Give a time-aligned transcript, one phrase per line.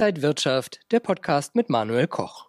[0.00, 2.46] Inside Wirtschaft, der Podcast mit Manuel Koch.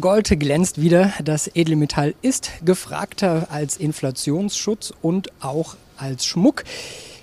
[0.00, 1.12] Gold glänzt wieder.
[1.24, 6.62] Das Edelmetall ist gefragter als Inflationsschutz und auch als Schmuck.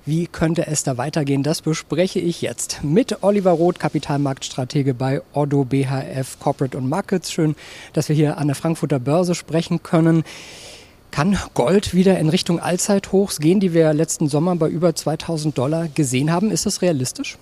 [0.05, 1.43] Wie könnte es da weitergehen?
[1.43, 7.31] Das bespreche ich jetzt mit Oliver Roth, Kapitalmarktstratege bei Oddo BHF Corporate und Markets.
[7.31, 7.55] Schön,
[7.93, 10.25] dass wir hier an der Frankfurter Börse sprechen können.
[11.11, 15.87] Kann Gold wieder in Richtung Allzeithochs gehen, die wir letzten Sommer bei über 2000 Dollar
[15.87, 16.51] gesehen haben?
[16.51, 17.37] Ist das realistisch?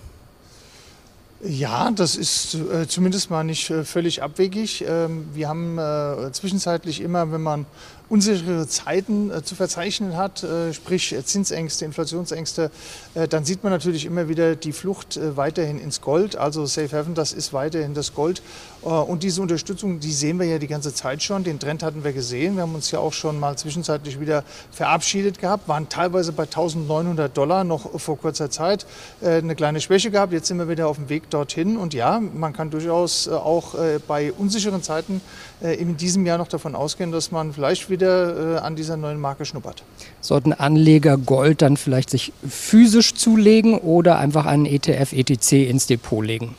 [1.43, 4.83] Ja, das ist äh, zumindest mal nicht äh, völlig abwegig.
[4.87, 7.67] Ähm, wir haben äh, zwischenzeitlich immer, wenn man
[8.09, 12.71] unsichere Zeiten äh, zu verzeichnen hat, äh, sprich Zinsängste, Inflationsängste,
[13.15, 16.35] äh, dann sieht man natürlich immer wieder die Flucht weiterhin ins Gold.
[16.35, 18.41] Also Safe Haven, das ist weiterhin das Gold.
[18.81, 21.43] Und diese Unterstützung, die sehen wir ja die ganze Zeit schon.
[21.43, 22.55] Den Trend hatten wir gesehen.
[22.55, 27.35] Wir haben uns ja auch schon mal zwischenzeitlich wieder verabschiedet gehabt, waren teilweise bei 1900
[27.35, 28.85] Dollar noch vor kurzer Zeit.
[29.21, 30.31] Eine kleine Schwäche gehabt.
[30.31, 31.75] Jetzt sind wir wieder auf dem Weg dorthin.
[31.75, 33.75] Und ja, man kann durchaus auch
[34.07, 35.21] bei unsicheren Zeiten
[35.61, 39.19] in diesem Jahr noch davon ausgehen, dass man vielleicht wieder wieder äh, an dieser neuen
[39.19, 39.83] Marke schnuppert.
[40.21, 46.23] Sollten Anleger Gold dann vielleicht sich physisch zulegen oder einfach einen ETF, ETC ins Depot
[46.23, 46.55] legen?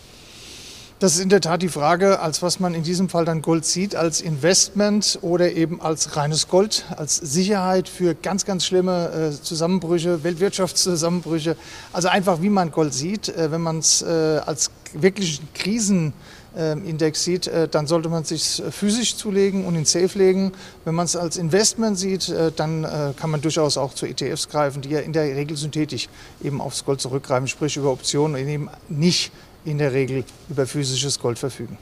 [1.00, 3.64] Das ist in der Tat die Frage, als was man in diesem Fall dann Gold
[3.64, 9.42] sieht, als Investment oder eben als reines Gold, als Sicherheit für ganz, ganz schlimme äh,
[9.42, 11.56] Zusammenbrüche, Weltwirtschaftszusammenbrüche.
[11.92, 16.14] Also einfach, wie man Gold sieht, äh, wenn man es äh, als wirklichen Krisen
[16.58, 20.52] Index sieht, äh, dann sollte man es sich physisch zulegen und in Safe legen.
[20.84, 24.48] Wenn man es als Investment sieht, äh, dann äh, kann man durchaus auch zu ETFs
[24.48, 26.08] greifen, die ja in der Regel synthetisch
[26.42, 29.30] eben aufs Gold zurückgreifen, sprich über Optionen und eben nicht
[29.64, 31.78] in der Regel über physisches Gold verfügen.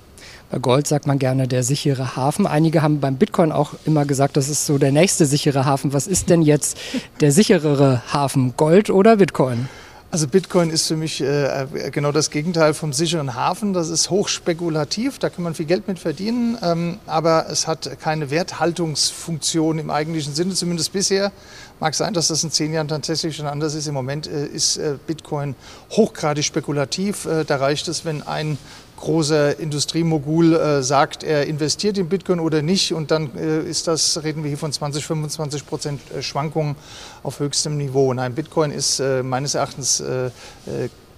[0.50, 2.46] Bei Gold sagt man gerne der sichere Hafen.
[2.46, 5.92] Einige haben beim Bitcoin auch immer gesagt, das ist so der nächste sichere Hafen.
[5.92, 6.78] Was ist denn jetzt
[7.20, 9.68] der sicherere Hafen, Gold oder Bitcoin?
[10.12, 13.72] Also Bitcoin ist für mich äh, genau das Gegenteil vom sicheren Hafen.
[13.72, 18.30] Das ist hochspekulativ, da kann man viel Geld mit verdienen, ähm, aber es hat keine
[18.30, 21.32] Werthaltungsfunktion im eigentlichen Sinne, zumindest bisher.
[21.80, 23.88] Mag sein, dass das in zehn Jahren tatsächlich schon anders ist.
[23.88, 25.56] Im Moment äh, ist äh, Bitcoin
[25.90, 27.26] hochgradig spekulativ.
[27.26, 28.58] Äh, da reicht es, wenn ein
[28.96, 32.92] großer Industriemogul äh, sagt, er investiert in Bitcoin oder nicht.
[32.92, 36.76] Und dann äh, ist das, reden wir hier von 20, 25 Prozent äh, Schwankungen
[37.22, 38.12] auf höchstem Niveau.
[38.12, 40.30] Nein, Bitcoin ist äh, meines Erachtens äh, äh,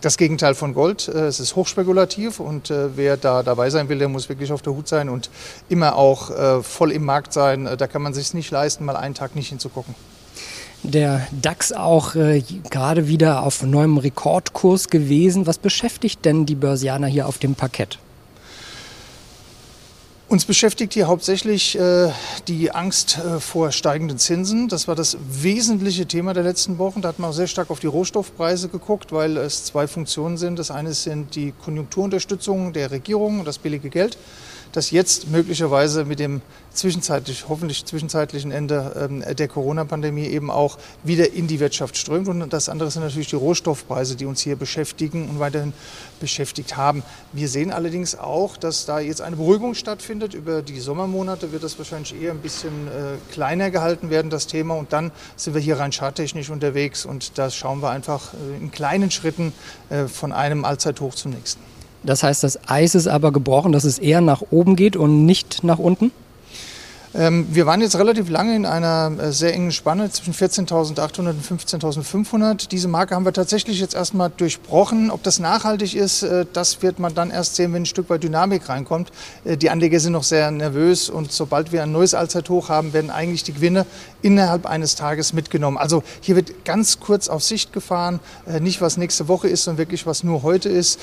[0.01, 1.09] das Gegenteil von Gold.
[1.09, 4.87] Es ist hochspekulativ und wer da dabei sein will, der muss wirklich auf der Hut
[4.87, 5.29] sein und
[5.69, 7.69] immer auch voll im Markt sein.
[7.77, 9.97] Da kann man sich nicht leisten, mal einen Tag nicht hinzugucken
[10.83, 15.47] der DAX auch äh, gerade wieder auf neuem Rekordkurs gewesen.
[15.47, 17.99] Was beschäftigt denn die Börsianer hier auf dem Parkett?
[20.29, 22.11] Uns beschäftigt hier hauptsächlich äh,
[22.49, 24.69] die Angst äh, vor steigenden Zinsen.
[24.69, 27.01] Das war das wesentliche Thema der letzten Wochen.
[27.01, 30.59] Da hat man auch sehr stark auf die Rohstoffpreise geguckt, weil es zwei Funktionen sind.
[30.59, 34.19] Das eine sind die Konjunkturunterstützung der Regierung und das billige Geld
[34.73, 36.43] das jetzt möglicherweise mit dem
[36.73, 42.29] zwischenzeitlich, hoffentlich zwischenzeitlichen Ende ähm, der Corona-Pandemie eben auch wieder in die Wirtschaft strömt.
[42.29, 45.73] Und das andere sind natürlich die Rohstoffpreise, die uns hier beschäftigen und weiterhin
[46.21, 47.03] beschäftigt haben.
[47.33, 50.35] Wir sehen allerdings auch, dass da jetzt eine Beruhigung stattfindet.
[50.35, 54.75] Über die Sommermonate wird das wahrscheinlich eher ein bisschen äh, kleiner gehalten werden, das Thema.
[54.75, 58.71] Und dann sind wir hier rein charttechnisch unterwegs und da schauen wir einfach äh, in
[58.71, 59.53] kleinen Schritten
[59.91, 61.78] äh, von einem Allzeithoch zum nächsten.
[62.09, 65.63] Das heißt, das Eis ist aber gebrochen, dass es eher nach oben geht und nicht
[65.63, 66.11] nach unten?
[67.15, 71.43] Ähm, wir waren jetzt relativ lange in einer äh, sehr engen Spanne zwischen 14.800 und
[71.43, 72.69] 15.500.
[72.69, 75.11] Diese Marke haben wir tatsächlich jetzt erstmal durchbrochen.
[75.11, 78.23] Ob das nachhaltig ist, äh, das wird man dann erst sehen, wenn ein Stück weit
[78.23, 79.11] Dynamik reinkommt.
[79.45, 83.11] Äh, die Anleger sind noch sehr nervös und sobald wir ein neues Allzeithoch haben, werden
[83.11, 83.87] eigentlich die Gewinne
[84.21, 85.79] innerhalb eines Tages mitgenommen.
[85.79, 88.21] Also hier wird ganz kurz auf Sicht gefahren,
[88.61, 90.99] nicht was nächste Woche ist, sondern wirklich was nur heute ist.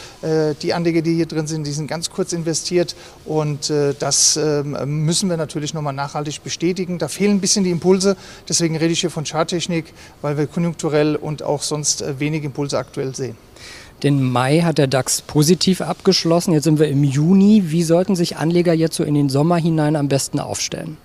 [0.61, 5.29] Die Anleger, die hier drin sind, die sind ganz kurz investiert und das ähm, müssen
[5.29, 6.97] wir natürlich nochmal nachhaltig bestätigen.
[6.97, 8.16] Da fehlen ein bisschen die Impulse.
[8.47, 12.78] Deswegen rede ich hier von Charttechnik, weil wir konjunkturell und auch sonst äh, wenig Impulse
[12.78, 13.38] aktuell sehen.
[14.03, 16.53] Den Mai hat der DAX positiv abgeschlossen.
[16.53, 17.63] Jetzt sind wir im Juni.
[17.68, 20.97] Wie sollten sich Anleger jetzt so in den Sommer hinein am besten aufstellen?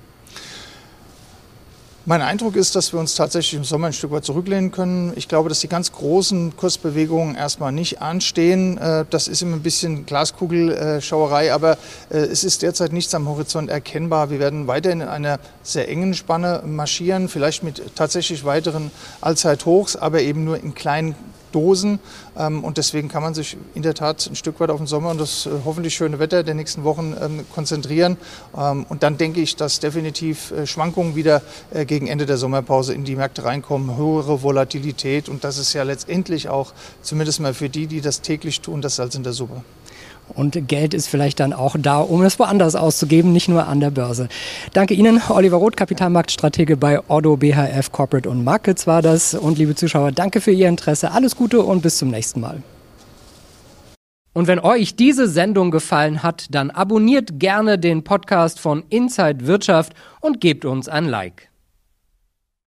[2.06, 5.12] Mein Eindruck ist, dass wir uns tatsächlich im Sommer ein Stück weit zurücklehnen können.
[5.16, 8.78] Ich glaube, dass die ganz großen Kursbewegungen erstmal nicht anstehen.
[8.78, 11.72] Äh, das ist immer ein bisschen Glaskugelschauerei, aber
[12.08, 14.30] äh, es ist derzeit nichts am Horizont erkennbar.
[14.30, 20.22] Wir werden weiterhin in einer sehr engen Spanne marschieren, vielleicht mit tatsächlich weiteren Allzeithochs, aber
[20.22, 21.14] eben nur in kleinen
[21.52, 21.98] Dosen.
[22.36, 25.10] Ähm, und deswegen kann man sich in der Tat ein Stück weit auf den Sommer
[25.10, 28.16] und das äh, hoffentlich schöne Wetter der nächsten Wochen ähm, konzentrieren.
[28.56, 31.42] Ähm, und dann denke ich, dass definitiv äh, Schwankungen wieder
[31.72, 35.28] äh, gegen Ende der Sommerpause in die Märkte reinkommen, höhere Volatilität.
[35.28, 38.96] Und das ist ja letztendlich auch, zumindest mal für die, die das täglich tun, das
[38.96, 39.62] Salz in der Suppe.
[40.34, 43.90] Und Geld ist vielleicht dann auch da, um es woanders auszugeben, nicht nur an der
[43.90, 44.28] Börse.
[44.72, 49.34] Danke Ihnen, Oliver Roth, Kapitalmarktstratege bei Ordo BHF Corporate und Markets war das.
[49.34, 51.12] Und liebe Zuschauer, danke für Ihr Interesse.
[51.12, 52.62] Alles Gute und bis zum nächsten Mal.
[54.32, 59.92] Und wenn euch diese Sendung gefallen hat, dann abonniert gerne den Podcast von Inside Wirtschaft
[60.20, 61.49] und gebt uns ein Like.